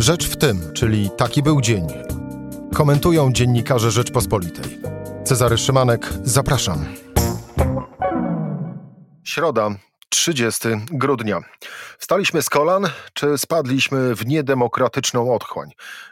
[0.00, 1.86] Rzecz w tym, czyli taki był dzień.
[2.74, 4.78] Komentują dziennikarze Rzeczpospolitej.
[5.24, 6.84] Cezary Szymanek, zapraszam.
[9.24, 9.70] Środa,
[10.08, 11.40] 30 grudnia.
[11.98, 15.70] Wstaliśmy z kolan, czy spadliśmy w niedemokratyczną otchłań?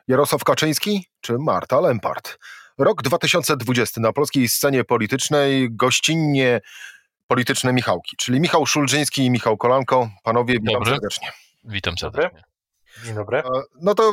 [0.09, 2.39] Jarosław Kaczyński czy Marta Lempart?
[2.79, 6.61] Rok 2020 na polskiej scenie politycznej gościnnie
[7.27, 10.11] polityczne Michałki, czyli Michał Szulżyński i Michał Kolanko.
[10.23, 10.91] Panowie, witam Dobry.
[10.91, 11.33] serdecznie.
[11.65, 12.48] Witam serdecznie.
[13.05, 13.39] Dzień dobry.
[13.39, 13.43] E,
[13.81, 14.13] No to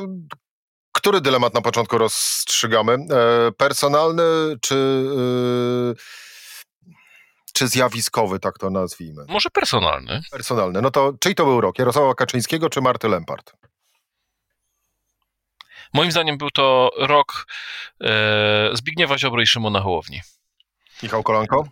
[0.91, 2.93] który dylemat na początku rozstrzygamy?
[2.93, 4.23] E, Personalny
[4.61, 4.75] czy,
[5.91, 5.93] e,
[7.53, 9.25] czy zjawiskowy, tak to nazwijmy?
[9.27, 10.21] Może personalny.
[10.31, 10.81] Personalny.
[10.81, 11.79] No to czyj to był rok?
[11.79, 13.53] Jarosława Kaczyńskiego czy Marty Lempart?
[15.93, 17.45] Moim zdaniem był to rok
[18.01, 20.21] e, Zbigniewa Ziobry i Szymona Hołowni.
[21.03, 21.67] Michał Kolanko?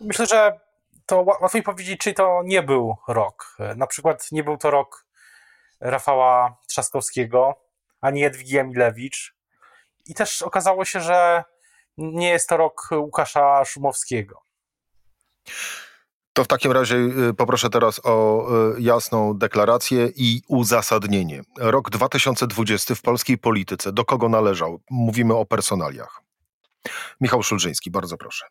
[0.00, 0.60] Myślę, że
[1.06, 3.56] to ła- łatwo mi powiedzieć, czy to nie był rok.
[3.76, 5.01] Na przykład nie był to rok
[5.82, 7.54] Rafała Trzaskowskiego,
[8.00, 9.34] ani Jadwigi Emilewicz.
[10.06, 11.44] I też okazało się, że
[11.96, 14.42] nie jest to rok Łukasza Szumowskiego.
[16.32, 21.42] To w takim razie y, poproszę teraz o y, jasną deklarację i uzasadnienie.
[21.58, 23.92] Rok 2020 w polskiej polityce.
[23.92, 24.80] Do kogo należał?
[24.90, 26.20] Mówimy o personaliach.
[27.20, 28.46] Michał Szulżyński, bardzo proszę.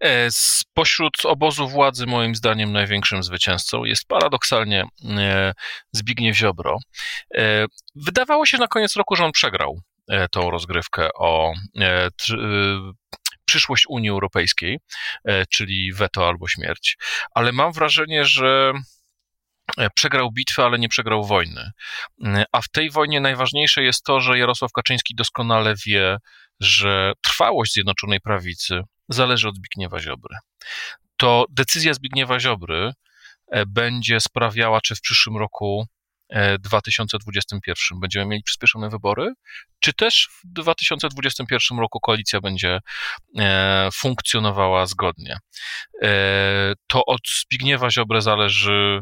[0.00, 5.52] E, Spośród obozu władzy, moim zdaniem, największym zwycięzcą jest paradoksalnie e,
[5.92, 6.78] Zbigniew Ziobro.
[7.34, 9.80] E, Wydawało się na koniec roku, że on przegrał
[10.30, 11.52] tą rozgrywkę o
[13.44, 14.78] przyszłość Unii Europejskiej,
[15.50, 16.96] czyli weto albo śmierć,
[17.34, 18.72] ale mam wrażenie, że
[19.94, 21.70] przegrał bitwę, ale nie przegrał wojny.
[22.52, 26.16] A w tej wojnie najważniejsze jest to, że Jarosław Kaczyński doskonale wie,
[26.60, 30.36] że trwałość Zjednoczonej Prawicy zależy od Zbigniewa Ziobry.
[31.16, 32.92] To decyzja Zbigniewa Ziobry
[33.46, 35.86] e, będzie sprawiała, czy w przyszłym roku
[36.28, 39.32] e, 2021 będziemy mieli przyspieszone wybory,
[39.80, 42.78] czy też w 2021 roku koalicja będzie
[43.38, 45.38] e, funkcjonowała zgodnie.
[46.02, 49.00] E, To od Zbigniewa Ziobry zależy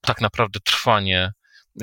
[0.00, 1.32] tak naprawdę trwanie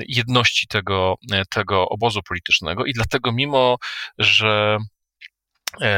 [0.08, 3.76] jedności tego, e, tego obozu politycznego i dlatego mimo,
[4.18, 5.01] że E,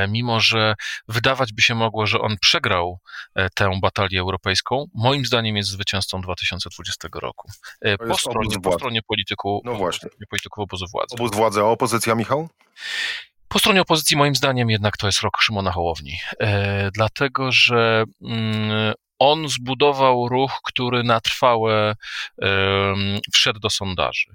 [0.08, 0.74] mimo że
[1.08, 2.98] wydawać by się mogło, że on przegrał
[3.34, 7.50] e, tę batalię europejską, moim zdaniem jest zwycięzcą 2020 roku.
[7.80, 10.10] E, Po stronie, po stronie polityku, No właśnie.
[10.30, 11.14] polityków obozu władzy.
[11.14, 12.48] Obóz władzy, a opozycja, Michał?
[13.48, 16.18] Po stronie opozycji, moim zdaniem, jednak to jest rok Szymona Hołowni.
[16.40, 21.94] E, dlatego, że mm, on zbudował ruch, który na trwałe
[23.32, 24.30] wszedł do sondaży.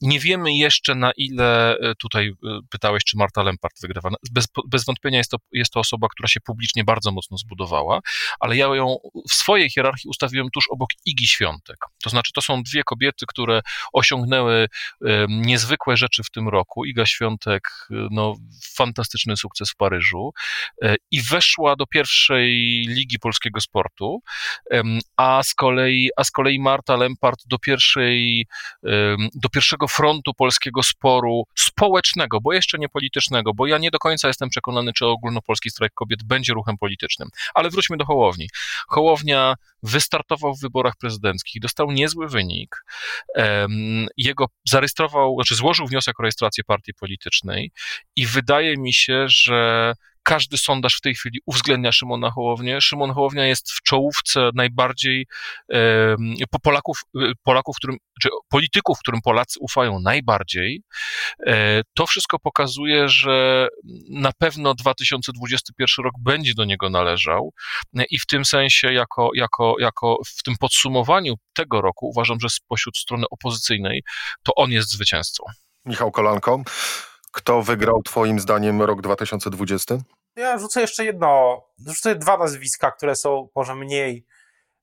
[0.00, 4.10] Nie wiemy jeszcze na ile, e, tutaj e, pytałeś, czy Marta Lempart wygrywa.
[4.30, 8.00] Bez, bez wątpienia jest to, jest to osoba, która się publicznie bardzo mocno zbudowała,
[8.40, 8.96] ale ja ją
[9.30, 11.76] w swojej hierarchii ustawiłem tuż obok Igi Świątek.
[12.02, 13.60] To znaczy, to są dwie kobiety, które
[13.92, 14.66] osiągnęły
[15.28, 16.84] niezwykłe rzeczy w tym roku.
[16.84, 18.34] Iga Świątek, e, no,
[18.76, 20.32] fantastyczny sukces w Paryżu
[21.10, 22.50] i weszła do pierwszej
[22.88, 23.89] ligi polskiego sportu,
[24.70, 28.46] em, a z kolei, a z kolei Marta Lempart do pierwszej,
[29.34, 34.28] do pierwszego frontu polskiego sporu społecznego, bo jeszcze nie politycznego, bo ja nie do końca
[34.28, 37.28] jestem przekonany, czy ogólnopolski strajk kobiet będzie ruchem politycznym.
[37.54, 38.48] Ale wróćmy do Hołowni.
[38.88, 42.84] Hołownia wystartował w wyborach prezydenckich, dostał niezły wynik.
[44.16, 47.72] Jego zarejestrował, znaczy złożył wniosek o rejestrację partii politycznej
[48.16, 52.80] i wydaje mi się, że każdy sondaż w tej chwili uwzględnia Szymona Hołownię.
[52.80, 55.26] Szymon Hołownia jest w czołówce najbardziej
[56.50, 60.82] po Polaków, y, Polaków, którym, czy polityków, którym Polacy ufają najbardziej.
[61.46, 63.68] E, To wszystko pokazuje, że
[64.10, 67.52] na pewno 2021 rok będzie do niego należał
[67.98, 72.48] E, i w tym sensie, jako, jako, jako w tym podsumowaniu tego roku, uważam, że
[72.50, 74.02] spośród strony opozycyjnej
[74.42, 75.44] to on jest zwycięzcą.
[75.84, 76.62] Michał Kolanko.
[77.30, 79.98] Kto wygrał twoim zdaniem rok 2020?
[80.36, 84.26] Ja rzucę jeszcze jedno, rzucę dwa nazwiska, które są może mniej.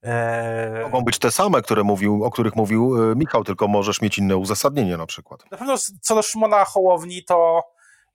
[0.02, 4.18] E, Mogą być te same, które mówił, o których mówił y, Michał, tylko możesz mieć
[4.18, 5.50] inne uzasadnienie na przykład.
[5.50, 7.62] Na pewno co do Szymona Hołowni, to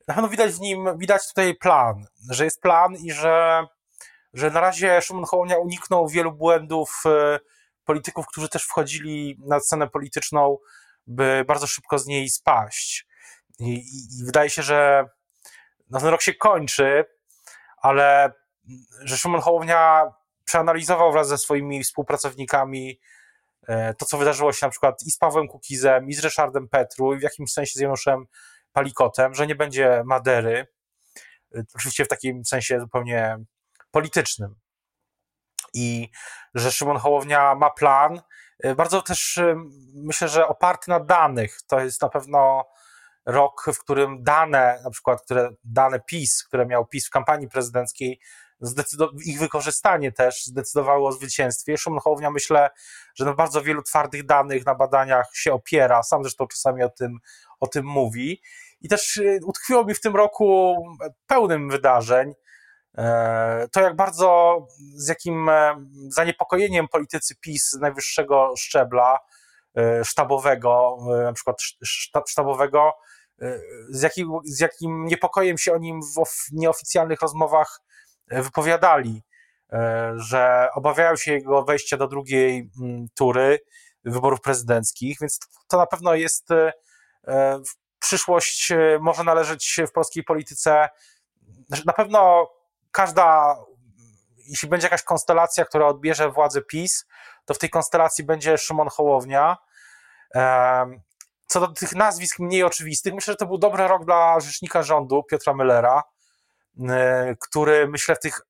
[0.08, 3.66] na pewno widać w nim, widać tutaj plan, że jest plan i że,
[4.34, 7.40] że na razie Szymon Hołownia uniknął wielu błędów e,
[7.86, 10.58] polityków, którzy też wchodzili na scenę polityczną,
[11.08, 13.08] by bardzo szybko z niej spaść.
[13.60, 15.06] I, i, i wydaje się, że
[15.90, 17.06] no, ten rok się kończy,
[17.78, 18.34] ale
[19.04, 20.04] że Szymon Hołownia
[20.46, 23.00] przeanalizował wraz ze swoimi współpracownikami
[23.68, 27.14] e, to, co wydarzyło się na przykład i z Pawłem Kukizem, i z Ryszardem Petru,
[27.14, 28.26] i w jakimś sensie z Januszem
[28.72, 30.68] Palikotem, że nie będzie Madery,
[31.56, 33.38] e, oczywiście w takim sensie zupełnie
[33.92, 34.56] politycznym.
[35.74, 36.10] I
[36.56, 38.22] że Szymon Hołownia ma plan
[38.76, 39.40] bardzo też
[39.94, 41.58] myślę, że oparty na danych.
[41.68, 42.66] To jest na pewno
[43.26, 48.20] rok, w którym dane, na przykład które, dane PiS, które miał PiS w kampanii prezydenckiej,
[49.26, 51.78] ich wykorzystanie też zdecydowało o zwycięstwie.
[51.78, 52.70] Szymon Hołownia myślę,
[53.16, 57.18] że na bardzo wielu twardych danych, na badaniach się opiera, sam zresztą czasami o tym,
[57.60, 58.42] o tym mówi.
[58.82, 60.76] I też y, utkwiło mi w tym roku
[61.28, 62.34] pełnym wydarzeń
[62.98, 64.58] e, to, jak bardzo,
[64.96, 69.20] z jakim e, zaniepokojeniem politycy PiS z najwyższego szczebla,
[69.78, 71.58] e, sztabowego, na przykład
[72.28, 72.94] sztabowego,
[73.90, 77.82] z jakim, z jakim niepokojem się o nim w nieoficjalnych rozmowach
[78.28, 79.24] wypowiadali,
[80.16, 83.60] że obawiają się jego wejścia do drugiej mm, tury
[84.06, 86.50] wyborów prezydenckich, więc to na pewno jest
[88.04, 90.90] przyszłość e, może należeć w polskiej polityce.
[91.68, 92.50] Znaczy, na pewno
[92.92, 93.56] każda,
[94.38, 97.06] jeśli będzie jakaś konstelacja, która odbierze władzę PiS,
[97.46, 99.58] to w tej konstelacji będzie Szymon Hołownia.
[101.54, 105.24] Co do tych nazwisk mniej oczywistych, myślę, że to był dobry rok dla rzecznika rządu
[105.24, 106.02] Piotra Müllera,
[106.90, 108.42] e, który myślę w tych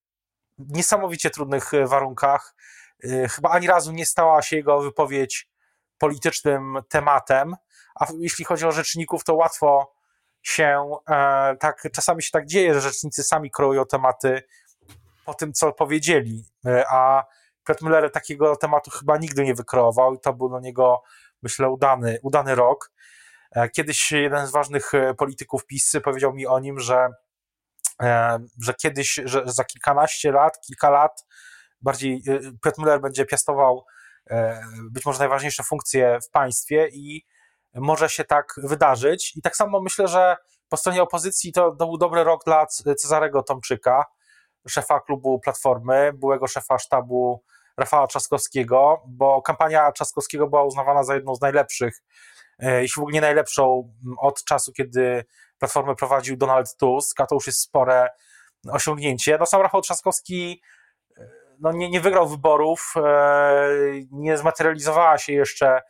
[0.57, 2.55] niesamowicie trudnych warunkach
[3.03, 5.49] e, chyba ani razu nie stała się jego wypowiedź
[5.97, 7.55] politycznym tematem
[7.95, 9.93] a jeśli chodzi o rzeczników, to łatwo
[10.41, 14.43] się e, tak, czasami się tak dzieje, że rzecznicy sami kreują tematy
[15.25, 17.23] po tym, co powiedzieli, e, a
[17.67, 21.01] Piotr Müller takiego tematu chyba nigdy nie wykreował i to był dla niego,
[21.41, 22.92] myślę, udany, udany rok.
[23.55, 27.07] E, kiedyś jeden z ważnych polityków PiS powiedział mi o nim, że,
[28.61, 31.25] że kiedyś, że za kilkanaście lat, kilka lat
[31.81, 32.23] bardziej
[32.63, 33.85] Piotr Müller będzie piastował
[34.91, 37.25] być może najważniejsze funkcje w państwie i
[37.73, 39.35] może się tak wydarzyć.
[39.35, 40.35] I tak samo myślę, że
[40.69, 42.65] po stronie opozycji to, to był dobry rok dla
[42.97, 44.05] Cezarego Tomczyka,
[44.67, 47.43] szefa klubu Platformy, byłego szefa sztabu
[47.77, 52.03] Rafała Trzaskowskiego, bo kampania Trzaskowskiego była uznawana za jedną z najlepszych, e,
[52.59, 55.25] jeśli w ogóle nie najlepszą od czasu, kiedy
[55.59, 58.09] Platformę prowadził Donald Tusk, a to już jest spore
[58.71, 59.37] osiągnięcie.
[59.39, 60.61] No sam Rafał Trzaskowski
[61.17, 61.29] e,
[61.59, 63.67] no nie, nie wygrał wyborów, e,
[64.11, 65.81] nie zmaterializowała się jeszcze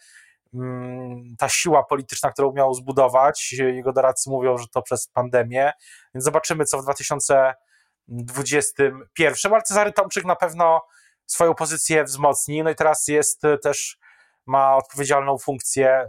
[0.54, 3.54] Mm, ta siła polityczna, którą miał zbudować.
[3.54, 5.72] Jego doradcy mówią, że to przez pandemię,
[6.14, 9.54] więc zobaczymy, co w 2021.
[9.54, 10.82] Ale Cezary Tomczyk na pewno
[11.26, 12.64] swoją pozycję wzmocni.
[12.64, 13.98] No i teraz jest e, też,
[14.46, 16.08] ma odpowiedzialną funkcję e,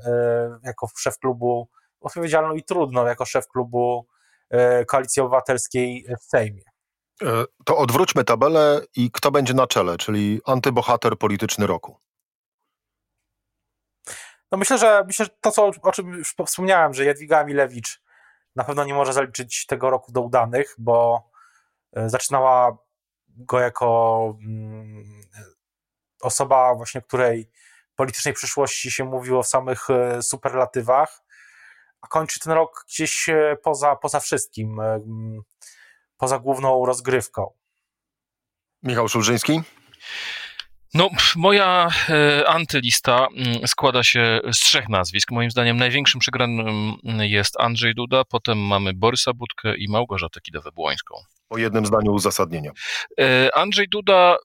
[0.64, 1.68] jako szef klubu,
[2.00, 4.06] odpowiedzialną i trudną jako szef klubu
[4.50, 6.62] e, Koalicji Obywatelskiej w Sejmie.
[7.64, 11.96] To odwróćmy tabelę i kto będzie na czele, czyli antybohater polityczny roku.
[14.52, 18.02] No myślę, że myślę, że to, co, o czym już wspomniałem, że Jadwiga Milewicz
[18.56, 21.28] na pewno nie może zaliczyć tego roku do udanych, bo
[21.96, 22.78] e, zaczynała
[23.28, 25.04] go jako mm,
[26.22, 27.50] osoba właśnie, której
[27.96, 31.22] politycznej przyszłości się mówiło w samych e, superlatywach,
[32.00, 35.42] a kończy ten rok gdzieś e, poza, poza wszystkim, mm,
[36.16, 37.50] poza główną rozgrywką.
[38.82, 39.62] Michał Szulżyński?
[40.94, 45.30] No, moja e, antylista mm, składa się z trzech nazwisk.
[45.30, 51.14] Moim zdaniem największym przegranym jest Andrzej Duda, potem mamy Borysa Budkę i Małgorzatę Kidawę-Błońską.
[51.48, 52.70] Po jednym zdaniu uzasadnienia.
[53.20, 54.36] E, Andrzej Duda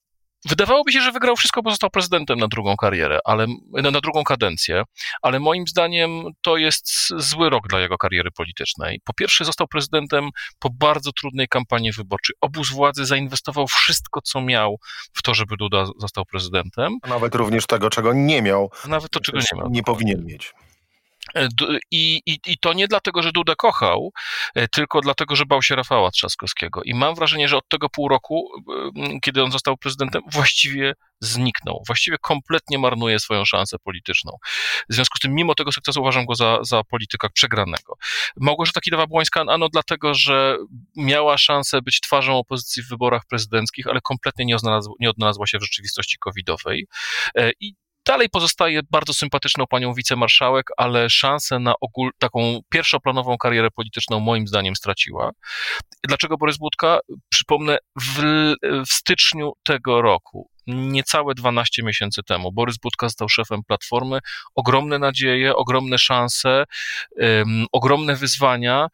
[0.46, 4.24] Wydawałoby się, że wygrał wszystko, bo został prezydentem na drugą karierę, ale na, na drugą
[4.24, 4.84] kadencję,
[5.22, 9.02] ale moim zdaniem to jest zły rok dla jego kariery politycznej.
[9.06, 12.36] Po pierwsze, został prezydentem po bardzo trudnej kampanii wyborczej.
[12.42, 14.78] Obóz władzy zainwestował wszystko, co miał
[15.14, 16.98] w to, żeby Duda został prezydentem.
[17.02, 18.72] A nawet również tego, czego nie miał.
[18.86, 19.70] A nawet to, czego nie miał.
[19.70, 20.54] Nie powinien mieć.
[21.36, 21.48] E,
[21.92, 24.12] I, i, I to nie dlatego, że Duda kochał,
[24.56, 26.82] e, tylko dlatego, że bał się Rafała Trzaskowskiego.
[26.84, 28.50] I mam wrażenie, że od tego pół roku,
[28.96, 31.84] e, kiedy on został prezydentem, właściwie zniknął.
[31.88, 34.38] Właściwie kompletnie marnuje swoją szansę polityczną.
[34.90, 37.96] W związku z tym, mimo tego sukcesu, uważam go za, za polityka przegranego.
[38.38, 40.58] Małgorzata Kidawa-Błońska, ano dlatego, że
[40.96, 44.56] miała szansę być twarzą opozycji w wyborach prezydenckich, ale kompletnie nie,
[45.00, 46.88] nie odnalazła się w rzeczywistości covidowej.
[47.60, 47.74] I
[48.10, 54.48] Dalej pozostaje bardzo sympatyczną panią wicemarszałek, ale szansę na ogól, taką pierwszoplanową karierę polityczną moim
[54.48, 55.32] zdaniem straciła.
[56.08, 57.00] Dlaczego Borys Budka?
[57.30, 58.22] Przypomnę, w,
[58.88, 64.20] w styczniu tego roku, niecałe 12 miesięcy temu, Borys Budka został szefem Platformy.
[64.56, 66.64] Ogromne nadzieje, ogromne szanse,
[67.12, 68.88] um, ogromne wyzwania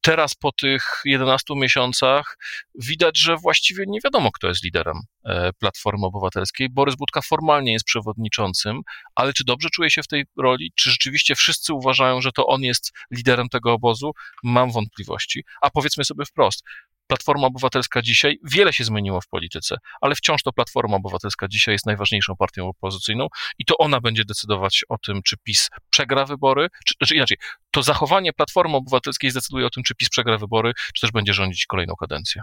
[0.00, 2.38] teraz po tych 11 miesiącach
[2.74, 6.68] widać, że właściwie nie wiadomo, kto jest liderem e, Platformy Obywatelskiej.
[6.70, 8.80] Borys Budka formalnie jest przewodniczącym,
[9.14, 10.72] ale czy dobrze czuje się w tej roli?
[10.74, 14.12] Czy rzeczywiście wszyscy uważają, że to on jest liderem tego obozu?
[14.42, 15.44] Mam wątpliwości.
[15.62, 16.64] A powiedzmy sobie wprost,
[17.08, 21.86] Platforma Obywatelska dzisiaj, wiele się zmieniło w polityce, ale wciąż to Platforma Obywatelska dzisiaj jest
[21.86, 26.94] najważniejszą partią opozycyjną i to ona będzie decydować o tym, czy PiS przegra wybory, czy,
[27.06, 27.36] czy inaczej,
[27.70, 31.66] to zachowanie Platformy Obywatelskiej zdecyduje o tym, czy PiS przegra wybory, czy też będzie rządzić
[31.66, 32.42] kolejną kadencję.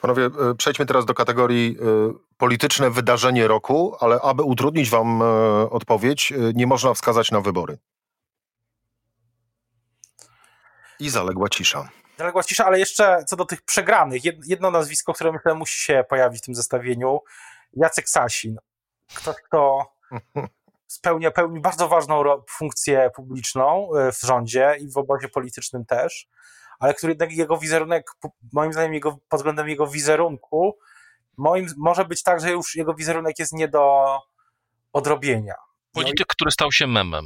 [0.00, 5.24] Panowie, e, przejdźmy teraz do kategorii e, polityczne wydarzenie roku, ale aby utrudnić wam e,
[5.70, 7.78] odpowiedź, nie można wskazać na wybory.
[11.00, 11.88] I zaległa cisza.
[12.20, 16.42] Zaległa cisza, ale jeszcze co do tych przegranych, jedno nazwisko, które myślę musi się pojawić
[16.42, 17.20] w tym zestawieniu,
[17.72, 18.56] Jacek Sasin.
[19.14, 19.92] Ktoś, kto
[20.86, 26.28] spełnia, pełni bardzo ważną funkcję publiczną w rządzie i w obozie politycznym też
[26.80, 28.10] ale który jego wizerunek,
[28.52, 30.78] moim zdaniem, jego, pod względem jego wizerunku,
[31.36, 34.06] moim, może być tak, że już jego wizerunek jest nie do
[34.92, 35.54] odrobienia.
[35.92, 36.26] Polityk, no i...
[36.28, 37.24] który stał się memem.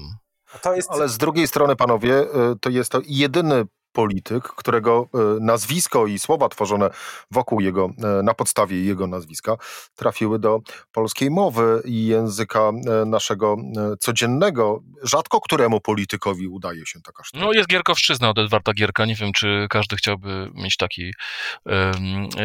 [0.76, 0.90] Jest...
[0.90, 2.26] Ale z drugiej strony, panowie, y,
[2.60, 6.90] to jest to jedyny polityk, którego e, nazwisko i słowa tworzone
[7.30, 9.56] wokół jego, e, na podstawie jego nazwiska
[9.96, 10.60] trafiły do
[10.92, 13.56] polskiej mowy i języka e, naszego
[14.00, 14.82] codziennego.
[15.02, 17.44] Rzadko któremu politykowi udaje się taka sztuka.
[17.44, 19.04] No jest Gierkowszczyzna od Edwarda Gierka.
[19.04, 21.12] Nie wiem, czy każdy chciałby mieć taki,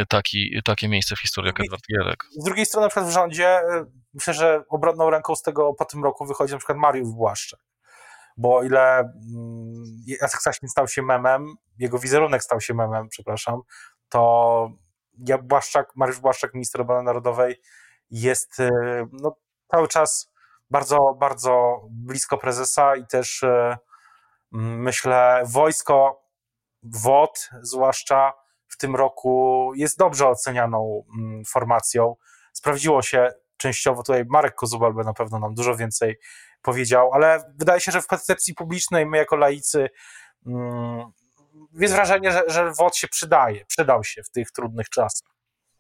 [0.10, 2.24] taki, takie miejsce w historii jak Edward Gierek.
[2.32, 3.60] Z drugiej strony na przykład w rządzie
[4.14, 7.69] myślę, że obronną ręką z tego po tym roku wychodzi na przykład Mariusz Błaszczak
[8.40, 9.84] bo o ile mm,
[10.22, 13.62] Jacek Sasin stał się memem, jego wizerunek stał się memem, przepraszam,
[14.10, 14.72] to
[15.28, 17.62] ja Błaszczak, Mariusz Błaszczak, minister obrony narodowej
[18.12, 18.70] jest y,
[19.12, 19.36] no,
[19.72, 20.32] cały czas
[20.70, 23.78] bardzo, bardzo blisko prezesa i też y,
[24.52, 26.24] myślę wojsko,
[26.84, 28.34] WOT zwłaszcza
[28.68, 32.16] w tym roku jest dobrze ocenianą mm, formacją.
[32.54, 36.20] Sprawdziło się częściowo tutaj Marek Kozubal by na pewno nam dużo więcej
[36.62, 39.90] powiedział, ale wydaje się, że w percepcji publicznej my jako laicy
[40.46, 41.12] mm,
[41.74, 45.30] jest wrażenie, że, że WOD się przydaje, przydał się w tych trudnych czasach.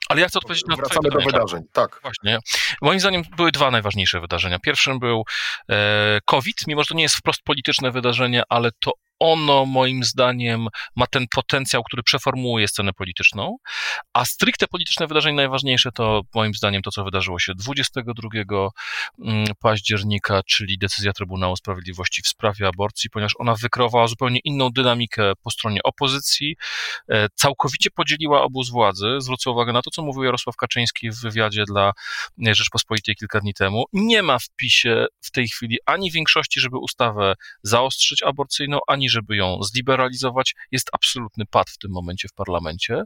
[0.09, 1.99] Ale ja chcę odpowiedzieć na Wracamy do wydarzeń, tak.
[2.01, 2.39] Właśnie.
[2.81, 4.59] Moim zdaniem były dwa najważniejsze wydarzenia.
[4.59, 5.23] Pierwszym był
[5.69, 10.67] e, COVID, mimo że to nie jest wprost polityczne wydarzenie, ale to ono moim zdaniem
[10.95, 13.57] ma ten potencjał, który przeformułuje scenę polityczną,
[14.13, 18.29] a stricte polityczne wydarzenie najważniejsze to moim zdaniem to, co wydarzyło się 22
[19.19, 25.31] mm, października, czyli decyzja Trybunału Sprawiedliwości w sprawie aborcji, ponieważ ona wykreowała zupełnie inną dynamikę
[25.43, 26.55] po stronie opozycji,
[27.09, 29.15] e, całkowicie podzieliła obóz władzy.
[29.17, 31.91] Zwrócę uwagę na to, co mówił Jarosław Kaczyński w wywiadzie dla
[32.37, 33.85] Rzeczpospolitej kilka dni temu.
[33.93, 37.33] Nie ma w PiSie w tej chwili ani większości, żeby ustawę
[37.63, 40.55] zaostrzyć aborcyjną, ani żeby ją zliberalizować.
[40.71, 43.03] Jest absolutny pad w tym momencie w parlamencie.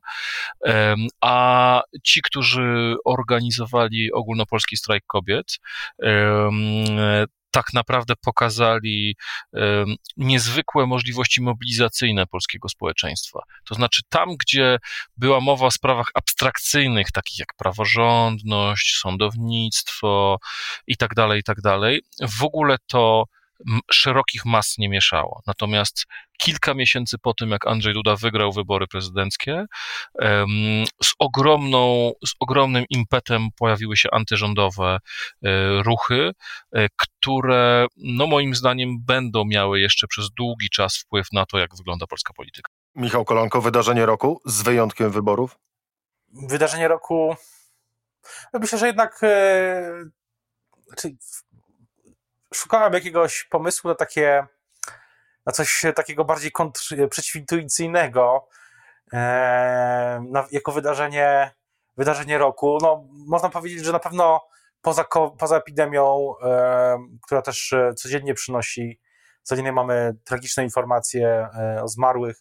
[1.21, 5.59] A ci, którzy organizowali ogólnopolski strajk kobiet,
[7.51, 9.15] tak naprawdę pokazali
[10.17, 13.39] niezwykłe możliwości mobilizacyjne polskiego społeczeństwa.
[13.65, 14.77] To znaczy, tam, gdzie
[15.17, 20.37] była mowa o sprawach abstrakcyjnych, takich jak praworządność, sądownictwo
[20.87, 21.57] i tak dalej, i tak
[22.39, 23.25] w ogóle to
[23.91, 25.41] szerokich mas nie mieszało.
[25.47, 26.05] Natomiast
[26.37, 29.65] kilka miesięcy po tym, jak Andrzej Duda wygrał wybory prezydenckie,
[31.03, 34.97] z, ogromną, z ogromnym impetem pojawiły się antyrządowe
[35.43, 36.31] e, ruchy,
[36.71, 41.75] e, które, no moim zdaniem, będą miały jeszcze przez długi czas wpływ na to, jak
[41.75, 42.71] wygląda polska polityka.
[42.95, 45.57] Michał Kolanko, wydarzenie roku z wyjątkiem wyborów?
[46.47, 47.35] Wydarzenie roku.
[48.53, 49.19] No myślę, że jednak.
[49.23, 50.05] E,
[50.87, 51.15] znaczy
[52.53, 54.47] szukałem jakiegoś pomysłu na takie,
[55.45, 58.47] na coś takiego bardziej kontr- przeciwintuicyjnego,
[59.13, 59.17] e,
[60.29, 61.51] na, jako wydarzenie,
[61.97, 62.77] wydarzenie roku.
[62.81, 64.41] No, można powiedzieć, że na pewno
[64.81, 65.05] poza,
[65.39, 68.99] poza epidemią, e, która też e, codziennie przynosi,
[69.43, 72.37] codziennie mamy tragiczne informacje e, o zmarłych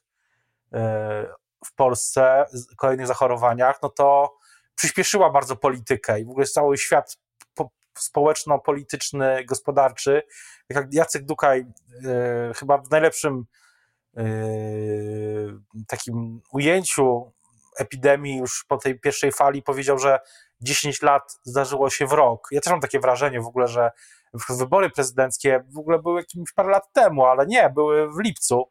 [0.72, 1.26] e,
[1.64, 2.44] w Polsce,
[2.76, 4.36] kolejnych zachorowaniach, no to
[4.74, 7.16] przyspieszyła bardzo politykę i w ogóle cały świat
[7.98, 10.22] społeczno-polityczny, gospodarczy.
[10.68, 13.44] Tak jak Jacek Dukaj e, chyba w najlepszym
[14.16, 14.24] e,
[15.88, 17.32] takim ujęciu
[17.76, 20.20] epidemii już po tej pierwszej fali powiedział, że
[20.60, 22.48] 10 lat zdarzyło się w rok.
[22.50, 23.90] Ja też mam takie wrażenie w ogóle, że
[24.48, 28.70] wybory prezydenckie w ogóle były jakimś parę lat temu, ale nie, były w lipcu.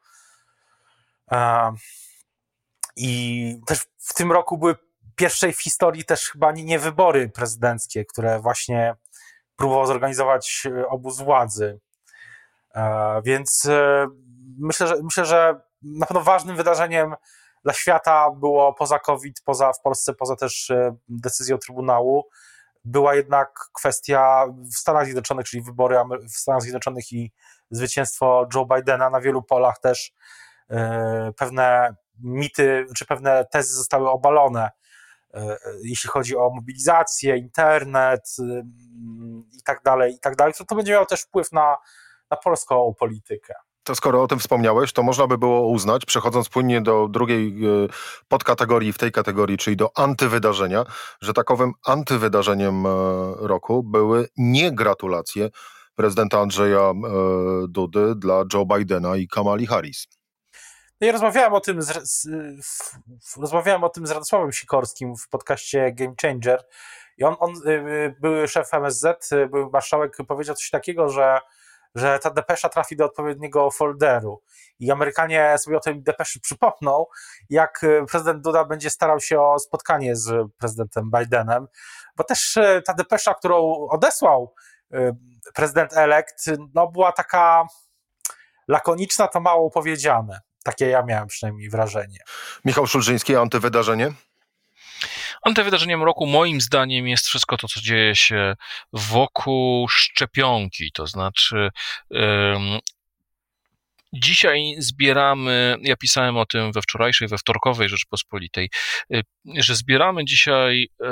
[1.31, 1.71] E,
[2.95, 4.75] I też w tym roku były
[5.15, 8.95] pierwszej w historii też chyba nie wybory prezydenckie, które właśnie
[9.61, 11.79] próbował zorganizować e, obóz władzy.
[12.75, 14.07] E, więc e,
[14.59, 17.15] myślę, że myślę, że na pewno ważnym wydarzeniem
[17.63, 20.71] dla świata było poza COVID, poza w Polsce, poza też
[21.09, 22.23] decyzją Trybunału,
[22.85, 25.97] była jednak kwestia w Stanach Zjednoczonych, czyli wybory
[26.35, 27.31] w Stanach Zjednoczonych i
[27.71, 30.13] zwycięstwo Joe Bidena na wielu polach też
[31.37, 34.69] pewne mity, czy pewne tezy zostały obalone,
[35.83, 38.35] jeśli chodzi o mobilizację, internet
[39.51, 41.77] i tak dalej, i tak dalej, to to będzie miało też wpływ na,
[42.31, 43.53] na polską politykę.
[43.83, 47.87] To skoro o tym wspomniałeś, to można by było uznać, przechodząc płynnie do drugiej e,
[48.27, 50.85] podkategorii w tej kategorii, czyli do antywydarzenia,
[51.21, 52.89] że takowym antywydarzeniem e,
[53.39, 55.49] roku były nie gratulacje
[55.95, 56.93] prezydenta Andrzeja e,
[57.69, 60.07] Dudy dla Joe Bidena i Kamali Harris.
[61.01, 62.29] No ja rozmawiałem o tym z, z,
[63.37, 66.63] rozmawiałem o tym z Radosławem Sikorskim w podcaście Game Changer
[67.17, 67.53] i on, on
[68.21, 71.39] były szef MSZ, były marszałek, powiedział coś takiego, że
[71.95, 74.41] że ta depesza trafi do odpowiedniego folderu.
[74.79, 77.05] I Amerykanie sobie o tej depeszy przypomną,
[77.49, 77.81] jak
[78.11, 81.67] prezydent Duda będzie starał się o spotkanie z prezydentem Bidenem,
[82.15, 84.53] bo też ta depesza, którą odesłał
[85.53, 87.65] prezydent elekt, no była taka
[88.67, 90.50] lakoniczna, to mało powiedziane.
[90.63, 92.19] Takie ja miałem przynajmniej wrażenie.
[92.65, 94.11] Michał Szulżyński, antywydarzenie?
[95.41, 98.55] Antywydarzeniem roku moim zdaniem jest wszystko to, co dzieje się
[98.93, 101.69] wokół szczepionki, to znaczy
[104.13, 108.69] Dzisiaj zbieramy, ja pisałem o tym we wczorajszej, we wtorkowej Rzeczpospolitej,
[109.13, 111.09] y, że zbieramy dzisiaj e,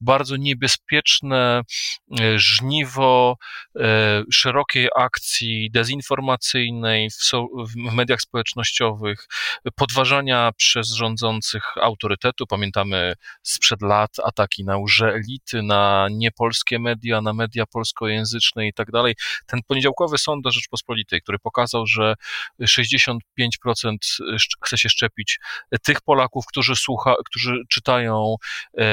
[0.00, 1.62] bardzo niebezpieczne
[2.20, 3.36] e, żniwo
[4.32, 7.08] szerokiej akcji dezinformacyjnej
[7.68, 9.26] w, mediach społecznościowych,
[9.76, 12.46] podważania przez rządzących autorytetu.
[12.46, 18.90] Pamiętamy sprzed lat ataki na łże elity, na niepolskie media, na media polskojęzyczne i tak
[18.90, 19.14] dalej.
[19.46, 22.11] Ten poniedziałkowy sondaż Rzeczpospolitej, który pokazał, że
[22.60, 23.18] 65%
[24.64, 25.38] chce się szczepić
[25.82, 28.34] tych Polaków, którzy, słucha, którzy czytają
[28.78, 28.84] e,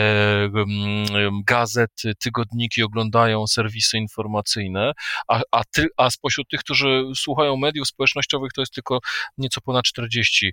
[1.46, 4.92] gazety, tygodniki, oglądają serwisy informacyjne,
[5.28, 9.00] a, a, ty, a spośród tych, którzy słuchają mediów społecznościowych, to jest tylko
[9.38, 10.52] nieco ponad 40%.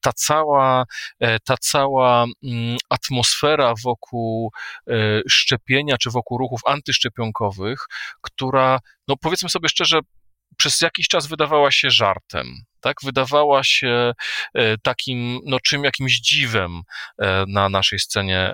[0.00, 0.84] Ta cała,
[1.20, 4.52] e, ta cała mm, atmosfera wokół
[4.88, 7.86] e, szczepienia, czy wokół ruchów antyszczepionkowych,
[8.20, 10.00] która, no powiedzmy sobie szczerze,
[10.60, 12.46] przez jakiś czas wydawała się żartem.
[12.80, 14.12] Tak, wydawała się
[14.54, 16.82] e, takim, no czym jakimś dziwem
[17.18, 18.52] e, na naszej scenie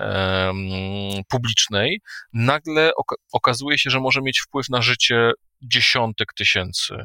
[1.29, 2.01] publicznej,
[2.33, 2.91] nagle
[3.33, 6.95] okazuje się, że może mieć wpływ na życie dziesiątek tysięcy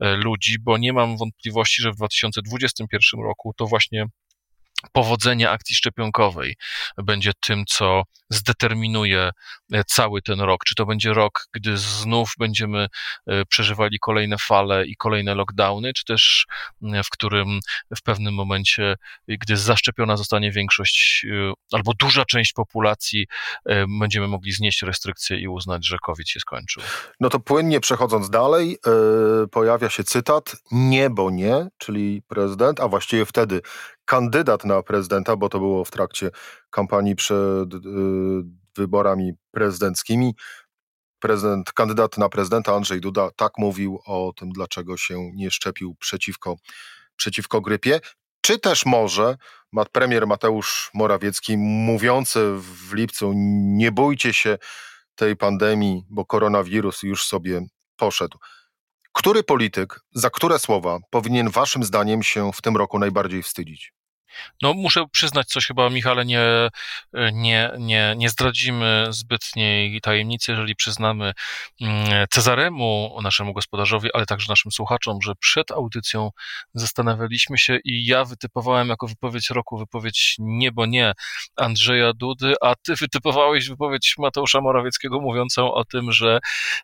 [0.00, 4.06] e, ludzi, bo nie mam wątpliwości, że w 2021 roku to właśnie
[4.92, 6.56] powodzenie akcji szczepionkowej
[6.96, 9.30] będzie tym, co zdeterminuje
[9.72, 10.64] e, cały ten rok.
[10.64, 12.86] Czy to będzie rok, gdy znów będziemy
[13.26, 16.46] e, przeżywali kolejne fale i kolejne lockdowny, czy też
[16.82, 17.60] w którym
[17.96, 18.96] w pewnym momencie,
[19.28, 23.26] gdy zaszczepiona zostanie większość e, albo duża część populacji,
[24.00, 26.82] będziemy mogli znieść restrykcje i uznać, że COVID się skończył.
[27.20, 28.78] No to płynnie przechodząc dalej,
[29.52, 33.60] pojawia się cytat nie, bo nie, czyli prezydent, a właściwie wtedy
[34.06, 36.30] kandydat na prezydenta, bo to było w trakcie
[36.70, 37.78] kampanii przed y,
[38.76, 40.34] wyborami prezydenckimi.
[41.18, 46.56] Prezydent, kandydat na prezydenta Andrzej Duda tak mówił o tym, dlaczego się nie szczepił przeciwko,
[47.16, 48.00] przeciwko grypie.
[48.40, 49.36] Czy też może
[49.92, 53.32] premier Mateusz Morawiecki, mówiący w lipcu:
[53.76, 54.58] Nie bójcie się
[55.14, 57.66] tej pandemii, bo koronawirus już sobie
[57.96, 58.38] poszedł.
[59.12, 63.95] Który polityk, za które słowa powinien Waszym zdaniem się w tym roku najbardziej wstydzić?
[64.62, 66.40] No, muszę przyznać coś chyba, Michale, nie,
[67.32, 71.32] nie, nie, nie zdradzimy zbytniej tajemnicy, jeżeli przyznamy
[71.80, 76.30] mm, Cezaremu, naszemu gospodarzowi, ale także naszym słuchaczom, że przed audycją
[76.74, 81.12] zastanawialiśmy się i ja wytypowałem jako wypowiedź roku wypowiedź nie, bo nie
[81.56, 86.38] Andrzeja Dudy, a ty wytypowałeś wypowiedź Mateusza Morawieckiego mówiącą o tym, że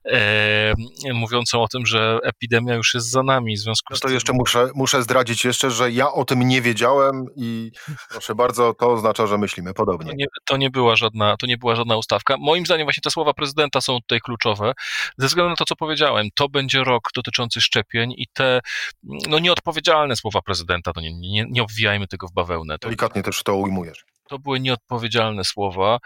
[0.04, 0.74] e,
[1.14, 3.56] mówiącą o tym, że epidemia już jest za nami.
[3.56, 7.26] W związku no to jeszcze muszę, muszę zdradzić jeszcze, że ja o tym nie wiedziałem
[7.42, 7.72] i
[8.11, 10.11] proszę bardzo, to oznacza, że myślimy podobnie.
[10.11, 12.37] To nie, to nie, była, żadna, to nie była żadna ustawka.
[12.38, 14.72] Moim zdaniem właśnie te słowa prezydenta są tutaj kluczowe,
[15.18, 16.28] ze względu na to, co powiedziałem.
[16.35, 18.61] To będzie rok dotyczący szczepień i te
[19.02, 22.78] no, nieodpowiedzialne słowa prezydenta, to nie, nie, nie obwijajmy tego w bawełnę.
[22.78, 22.88] To...
[22.88, 25.99] Delikatnie też to ujmujesz to były nieodpowiedzialne słowa.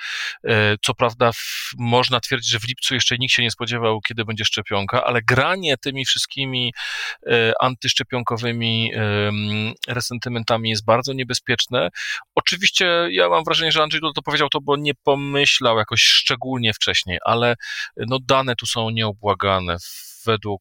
[0.44, 4.24] E, co prawda, w, można twierdzić, że w lipcu jeszcze nikt się nie spodziewał, kiedy
[4.24, 6.72] będzie szczepionka, ale granie tymi wszystkimi
[7.26, 8.92] e, antyszczepionkowymi
[9.88, 11.88] resentymentami jest bardzo niebezpieczne.
[12.34, 17.18] Oczywiście ja mam wrażenie, że Andrzej to powiedział to, bo nie pomyślał jakoś szczególnie wcześniej,
[17.24, 17.54] ale
[17.96, 19.76] no, dane tu są nieobłagane
[20.26, 20.60] według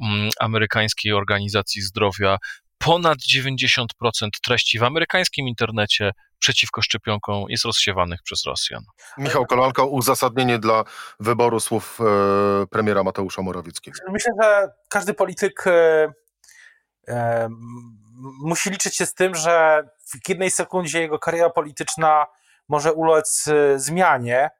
[0.00, 2.38] mm, amerykańskiej organizacji zdrowia
[2.78, 3.84] ponad 90%
[4.44, 8.84] treści w amerykańskim internecie przeciwko szczepionkom jest rozsiewanych przez Rosjan.
[9.18, 10.84] Michał Kolanko, uzasadnienie dla
[11.20, 13.98] wyboru słów e, premiera Mateusza Morawieckiego.
[14.08, 16.12] Myślę, że każdy polityk e,
[17.08, 17.48] e,
[18.40, 19.82] musi liczyć się z tym, że
[20.24, 22.26] w jednej sekundzie jego kariera polityczna
[22.68, 24.50] może ulec zmianie,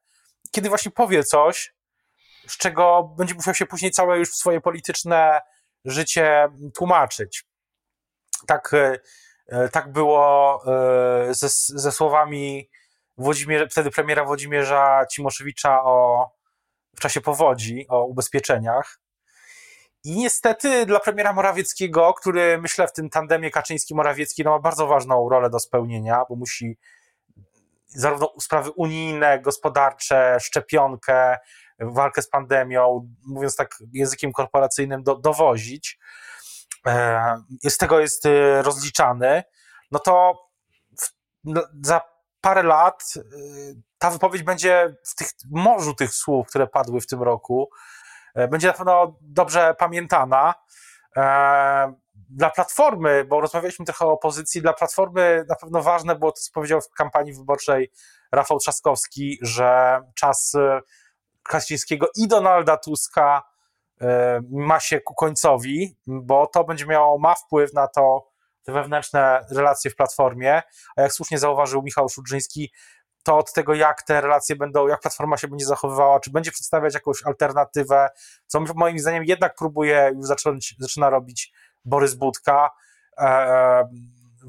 [0.51, 1.75] kiedy właśnie powie coś,
[2.47, 5.41] z czego będzie musiał się później całe już swoje polityczne
[5.85, 7.45] życie tłumaczyć.
[8.47, 8.73] Tak,
[9.73, 10.63] tak było
[11.31, 12.69] ze, ze słowami
[13.19, 16.31] Włodzimierza, wtedy premiera Włodzimierza Cimoszewicza o,
[16.97, 19.01] w czasie powodzi, o ubezpieczeniach.
[20.05, 25.29] I niestety dla premiera Morawieckiego, który myślę w tym tandemie Kaczyński-Morawiecki no, ma bardzo ważną
[25.29, 26.79] rolę do spełnienia, bo musi
[27.87, 31.37] zarówno sprawy unijne, gospodarcze, szczepionkę,
[31.79, 35.99] walkę z pandemią, mówiąc tak językiem korporacyjnym, do, dowozić.
[36.89, 39.43] E, z tego jest e, rozliczany.
[39.91, 40.33] No to
[41.01, 41.13] w,
[41.45, 42.01] no, za
[42.41, 43.21] parę lat e,
[43.99, 47.71] ta wypowiedź będzie w tych morzu tych słów, które padły w tym roku,
[48.51, 50.55] będzie na pewno dobrze pamiętana
[52.15, 56.53] dla Platformy, bo rozmawialiśmy trochę o opozycji, dla Platformy na pewno ważne było to, co
[56.53, 57.93] powiedział w kampanii wyborczej
[58.33, 60.57] Rafał Trzaskowski, że czas
[61.43, 63.43] Kaczyńskiego i Donalda Tuska
[64.51, 68.29] ma się ku końcowi, bo to będzie miało, ma wpływ na to,
[68.63, 70.63] te wewnętrzne relacje w Platformie,
[70.97, 72.73] a jak słusznie zauważył Michał Szudrzyński,
[73.23, 76.95] to od tego, jak te relacje będą, jak Platforma się będzie zachowywała, czy będzie przedstawiać
[76.95, 78.09] jakąś alternatywę,
[78.47, 81.53] co moim zdaniem jednak próbuje już zacząć, zaczyna robić
[81.85, 82.71] Borys Budka
[83.19, 83.89] e, e,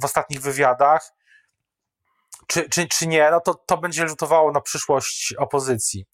[0.02, 1.14] w ostatnich wywiadach,
[2.48, 6.06] czy, czy, czy nie, no to, to będzie rzutowało na przyszłość opozycji.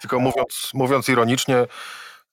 [0.00, 1.66] Tylko mówiąc, mówiąc ironicznie,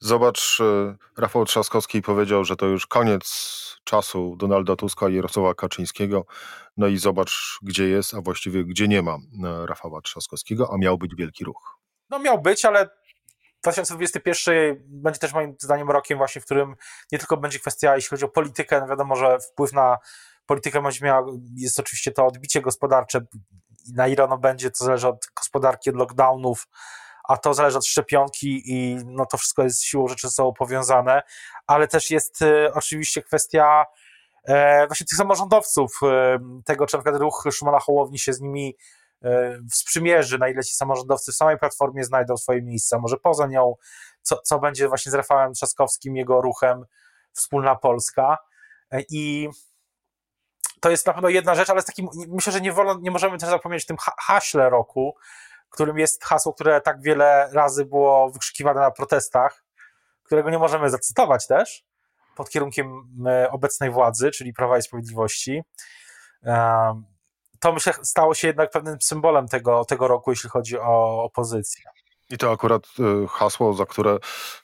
[0.01, 3.25] zobacz, e, Rafał Trzaskowski powiedział, że to już koniec
[3.83, 6.25] czasu Donalda Tuska i Jarosława Kaczyńskiego.
[6.77, 9.17] No i zobacz, gdzie jest, a właściwie gdzie nie ma
[9.65, 11.79] Rafała Trzaskowskiego, a miał być wielki ruch.
[12.09, 12.89] No miał być, ale
[13.61, 16.75] 2021 będzie też moim zdaniem rokiem właśnie, w którym
[17.11, 19.97] nie tylko będzie kwestia, jeśli chodzi o politykę, no wiadomo, że wpływ na
[20.45, 23.21] politykę będzie miała, jest oczywiście to odbicie gospodarcze,
[23.95, 26.67] na ile ono będzie, to zależy od gospodarki, od lockdownów,
[27.31, 31.21] a to zależy od szczepionki i no to wszystko jest siłą rzeczy ze sobą powiązane,
[31.67, 33.85] ale też jest y, oczywiście kwestia
[34.43, 38.75] e, właśnie tych samorządowców, y, tego, czy na przykład ruch Szymona Hołowni się z nimi
[39.23, 43.75] E, sprzymierzy, na ile ci samorządowcy w samej platformie znajdą swoje miejsca, może poza nią,
[44.21, 46.85] co, co będzie właśnie z Rafałem Trzaskowskim, jego ruchem
[47.33, 48.37] Wspólna Polska.
[48.91, 49.49] E, I
[50.81, 53.37] to jest na pewno jedna rzecz, ale z takim, myślę, że nie, wolno, nie możemy
[53.37, 55.15] też zapomnieć o tym haśle roku,
[55.71, 59.63] którym jest hasło, które tak wiele razy było wykrzykiwane na protestach,
[60.23, 61.85] którego nie możemy zacytować też,
[62.35, 65.63] pod kierunkiem e, obecnej władzy, czyli Prawa i Sprawiedliwości
[67.59, 71.83] to myślę stało się jednak pewnym symbolem tego, tego roku, jeśli chodzi o opozycję.
[72.31, 74.17] I to akurat y, hasło, za które,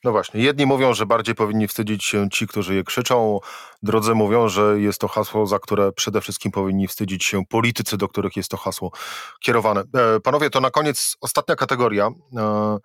[0.04, 3.40] no właśnie, jedni mówią, że bardziej powinni wstydzić się ci, którzy je krzyczą,
[3.84, 8.08] drudzy mówią, że jest to hasło, za które przede wszystkim powinni wstydzić się politycy, do
[8.08, 8.92] których jest to hasło
[9.40, 9.82] kierowane.
[9.82, 12.78] E, panowie, to na koniec ostatnia kategoria e,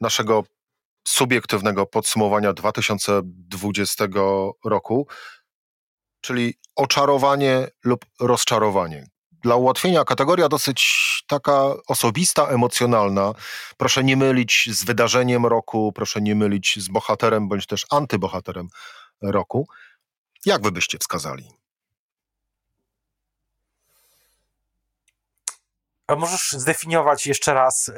[0.00, 0.44] naszego
[1.08, 4.04] subiektywnego podsumowania 2020
[4.64, 5.08] roku,
[6.20, 9.13] czyli oczarowanie lub rozczarowanie
[9.44, 10.80] dla ułatwienia kategoria dosyć
[11.26, 13.32] taka osobista, emocjonalna.
[13.76, 18.68] Proszę nie mylić z wydarzeniem roku, proszę nie mylić z bohaterem bądź też antybohaterem
[19.22, 19.68] roku.
[20.46, 21.50] Jak wy byście wskazali?
[26.06, 27.92] A możesz zdefiniować jeszcze raz, y,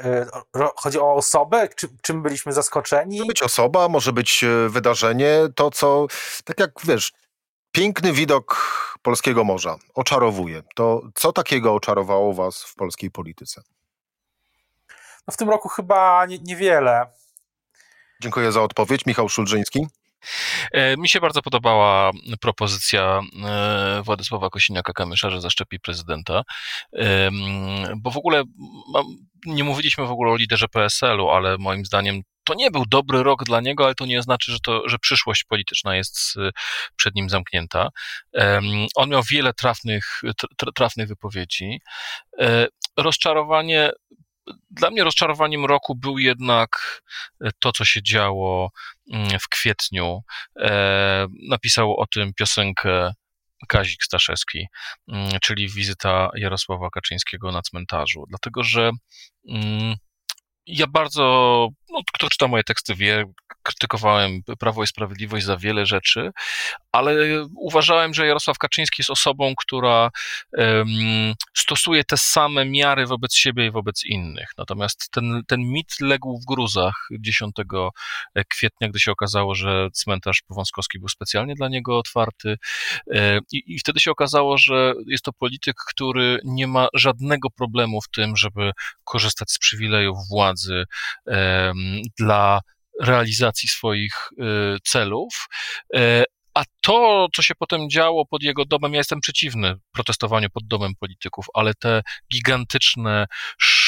[0.75, 1.69] chodzi o osobę?
[2.01, 3.17] czym byliśmy zaskoczeni?
[3.17, 6.07] Może być osoba, może być y, wydarzenie, to co,
[6.45, 7.13] tak jak wiesz,
[7.77, 8.57] Piękny widok
[9.01, 10.63] polskiego morza oczarowuje.
[10.75, 13.61] To co takiego oczarowało Was w polskiej polityce?
[15.27, 17.05] No w tym roku chyba nie, niewiele.
[18.21, 19.05] Dziękuję za odpowiedź.
[19.05, 19.87] Michał Szulżyński.
[20.71, 26.43] E, mi się bardzo podobała propozycja e, Władysława Kosiniaka-Kamysza, że zaszczepi prezydenta,
[27.97, 28.43] bo w ogóle
[29.45, 33.43] nie mówiliśmy w ogóle o liderze PSL-u, ale moim zdaniem to nie był dobry rok
[33.43, 36.17] dla niego, ale to nie znaczy, że, to, że przyszłość polityczna jest
[36.95, 37.89] przed nim zamknięta.
[38.95, 40.21] On miał wiele trafnych,
[40.75, 41.81] trafnych wypowiedzi.
[42.39, 43.91] E, rozczarowanie
[44.71, 47.01] dla mnie rozczarowaniem roku był jednak
[47.59, 48.69] to, co się działo
[49.41, 50.21] w kwietniu.
[50.59, 53.11] E, napisał o tym piosenkę
[53.67, 54.67] Kazik Staszewski,
[55.07, 58.23] mm, czyli wizyta Jarosława Kaczyńskiego na cmentarzu.
[58.29, 58.91] Dlatego, że
[59.49, 59.95] mm,
[60.67, 61.23] ja bardzo,
[61.89, 63.25] no, kto czyta moje teksty wie,
[63.67, 66.31] krytykowałem Prawo i Sprawiedliwość za wiele rzeczy,
[66.91, 67.15] ale
[67.55, 70.09] uważałem, że Jarosław Kaczyński jest osobą, która
[71.57, 74.49] stosuje te same miary wobec siebie i wobec innych.
[74.57, 77.55] Natomiast ten, ten mit legł w gruzach 10
[78.49, 82.57] kwietnia, gdy się okazało, że cmentarz Powązkowski był specjalnie dla niego otwarty.
[83.13, 88.01] E, I, I wtedy się okazało, że jest to polityk, który nie ma żadnego problemu
[88.01, 88.71] w tym, żeby
[89.03, 90.56] korzystać z przywilejów władzy
[92.19, 92.59] dla
[93.01, 94.43] realizacji swoich e,
[94.83, 95.47] celów,
[95.95, 100.67] e, a to, co się potem działo pod jego domem, ja jestem przeciwny protestowaniu pod
[100.67, 102.01] domem polityków, ale te
[102.33, 103.25] gigantyczne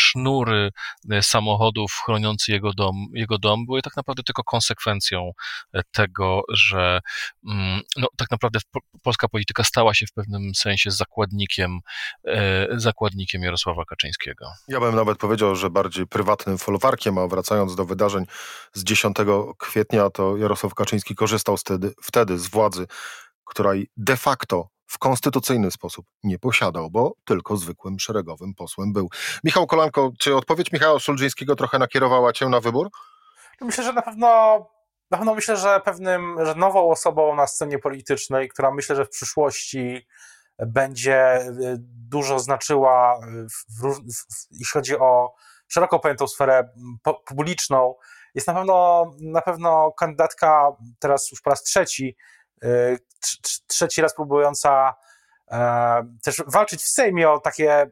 [0.10, 0.72] sznury
[1.12, 5.32] e, samochodów chroniący jego dom, jego dom były tak naprawdę tylko konsekwencją
[5.74, 7.00] e, tego, że
[7.50, 8.60] mm, no, tak naprawdę
[9.02, 11.80] polska polityka stała się w pewnym sensie zakładnikiem,
[12.28, 14.46] e, zakładnikiem Jarosława Kaczyńskiego.
[14.68, 18.26] Ja bym nawet powiedział, że bardziej prywatnym folwarkiem, a wracając do wydarzeń
[18.74, 19.18] z 10
[19.58, 22.88] kwietnia, to Jarosław Kaczyński korzystał wtedy, wtedy z władzy,
[23.46, 29.10] której de facto w konstytucyjny sposób nie posiadał, bo tylko zwykłym szeregowym posłem był.
[29.44, 32.90] Michał Kolanko, czy odpowiedź Michała Szulżyńskiego trochę nakierowała cię na wybór?
[33.62, 34.28] Myślę, że na pewno,
[35.12, 39.10] na pewno myślę, że pewnym, że nową osobą na scenie politycznej, która myślę, że w
[39.10, 40.08] przyszłości
[40.68, 41.78] będzie y,
[42.10, 45.34] dużo znaczyła, w, w, w, jeśli chodzi o
[45.68, 46.70] szeroko pojętą sferę
[47.26, 47.96] publiczną,
[48.36, 52.16] jest na pewno, na pewno kandydatka teraz już po raz trzeci
[53.68, 54.96] trzeci raz próbująca
[55.52, 57.92] e, też walczyć w Sejmie o takie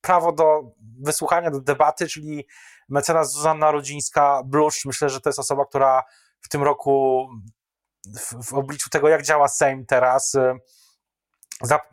[0.00, 0.62] prawo do
[1.02, 2.46] wysłuchania, do debaty, czyli
[2.88, 4.86] mecenas Zuzanna Rudzińska-Bluszcz.
[4.86, 6.04] Myślę, że to jest osoba, która
[6.40, 7.28] w tym roku
[8.18, 10.54] w, w obliczu tego, jak działa Sejm teraz, y,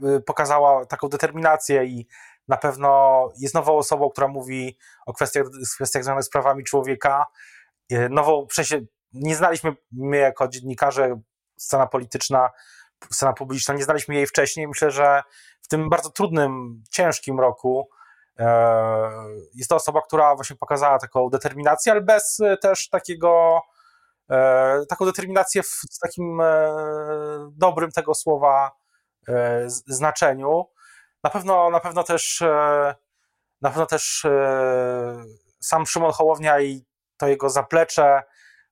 [0.08, 2.08] y, pokazała taką determinację i
[2.48, 7.26] na pewno jest nową osobą, która mówi o kwestiach, kwestiach związanych z prawami człowieka.
[8.10, 8.48] Nową,
[9.14, 11.22] nie znaliśmy my jako dziennikarze
[11.58, 12.50] scena polityczna,
[13.12, 14.68] scena publiczna, nie znaliśmy jej wcześniej.
[14.68, 15.24] Myślę, że
[15.62, 17.90] w tym bardzo trudnym, ciężkim roku
[18.40, 19.12] e,
[19.54, 23.62] jest to osoba, która właśnie pokazała taką determinację, ale bez też takiego
[24.30, 26.76] e, taką determinację w takim e,
[27.52, 28.72] dobrym tego słowa
[29.66, 30.66] znaczeniu.
[31.24, 32.44] Na pewno, na pewno też
[33.62, 34.26] na pewno też
[35.62, 36.86] sam Szymon Hołownia i
[37.18, 38.24] to jego zaplecze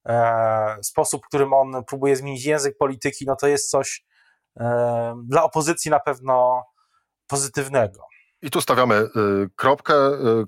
[0.06, 4.06] E, sposób, którym on próbuje zmienić język polityki, no to jest coś
[4.60, 6.64] e, dla opozycji na pewno
[7.28, 8.02] pozytywnego.
[8.44, 9.10] I tu stawiamy y,
[9.56, 9.94] kropkę.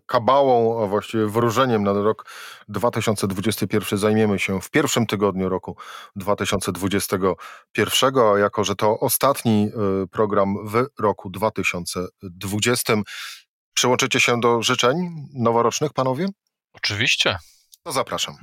[0.06, 2.32] Kabałą, a właściwie wróżeniem na rok
[2.68, 5.78] 2021 zajmiemy się w pierwszym tygodniu roku
[6.16, 9.72] 2021, a jako, że to ostatni
[10.12, 12.94] program w roku 2020,
[13.74, 16.28] przyłączycie się do życzeń noworocznych, panowie?
[16.74, 17.38] Oczywiście.
[17.84, 18.36] To zapraszam.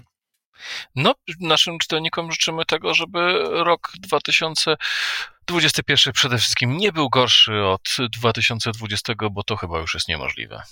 [0.94, 9.12] No, naszym czytelnikom życzymy tego, żeby rok 2021 przede wszystkim nie był gorszy od 2020,
[9.30, 10.62] bo to chyba już jest niemożliwe.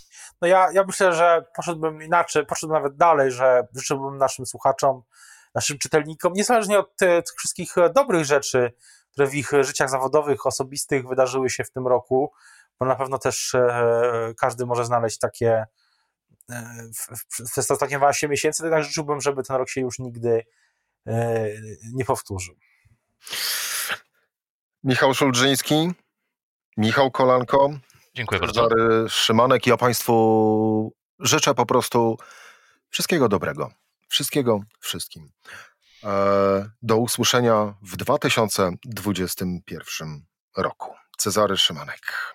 [0.43, 5.03] No ja, ja myślę, że poszedłbym inaczej, poszedłbym nawet dalej, że życzyłbym naszym słuchaczom,
[5.55, 8.73] naszym czytelnikom, niezależnie od tych, tych wszystkich dobrych rzeczy,
[9.13, 12.33] które w ich życiach zawodowych, osobistych wydarzyły się w tym roku,
[12.81, 15.67] bo na pewno też e, każdy może znaleźć takie
[17.53, 20.45] przez ostatnie 12 miesięcy, to tak życzyłbym, żeby ten rok się już nigdy
[21.07, 21.49] e,
[21.93, 22.55] nie powtórzył.
[24.85, 25.93] Michał Szulżyński,
[26.77, 27.71] Michał Kolanko,
[28.19, 28.69] Dziękuję bardzo.
[29.09, 29.67] Szymanek.
[29.67, 32.17] Ja Państwu życzę po prostu
[32.91, 33.71] wszystkiego dobrego.
[34.09, 35.31] Wszystkiego wszystkim.
[36.05, 40.95] E, do usłyszenia w 2021 roku.
[41.19, 42.35] Cezary Szymanek.